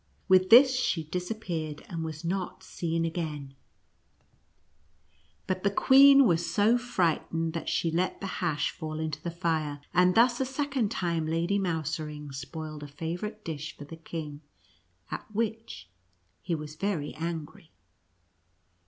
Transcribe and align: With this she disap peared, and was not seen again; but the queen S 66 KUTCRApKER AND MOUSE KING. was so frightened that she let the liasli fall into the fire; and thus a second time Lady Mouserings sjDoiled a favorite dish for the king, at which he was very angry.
With 0.27 0.49
this 0.49 0.75
she 0.75 1.03
disap 1.05 1.41
peared, 1.41 1.85
and 1.87 2.03
was 2.03 2.25
not 2.25 2.63
seen 2.63 3.05
again; 3.05 3.53
but 5.45 5.61
the 5.61 5.69
queen 5.69 6.21
S 6.21 6.41
66 6.41 6.41
KUTCRApKER 6.41 6.63
AND 6.63 6.71
MOUSE 6.71 6.79
KING. 6.79 6.79
was 6.79 6.81
so 6.81 6.91
frightened 6.91 7.53
that 7.53 7.69
she 7.69 7.91
let 7.91 8.19
the 8.19 8.25
liasli 8.25 8.69
fall 8.71 8.99
into 8.99 9.21
the 9.21 9.29
fire; 9.29 9.79
and 9.93 10.15
thus 10.15 10.41
a 10.41 10.45
second 10.47 10.89
time 10.89 11.27
Lady 11.27 11.59
Mouserings 11.59 12.43
sjDoiled 12.43 12.81
a 12.81 12.87
favorite 12.87 13.45
dish 13.45 13.77
for 13.77 13.85
the 13.85 13.95
king, 13.97 14.41
at 15.11 15.23
which 15.35 15.87
he 16.41 16.55
was 16.55 16.73
very 16.75 17.13
angry. 17.13 17.69